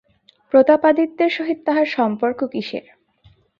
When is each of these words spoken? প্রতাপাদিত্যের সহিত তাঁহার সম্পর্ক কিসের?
প্রতাপাদিত্যের 0.53 1.29
সহিত 1.29 1.59
তাঁহার 1.65 1.87
সম্পর্ক 1.87 2.39
কিসের? 2.45 2.85